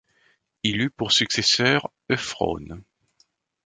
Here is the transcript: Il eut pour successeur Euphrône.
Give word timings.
Il 0.63 0.81
eut 0.81 0.89
pour 0.89 1.11
successeur 1.11 1.93
Euphrône. 2.09 2.81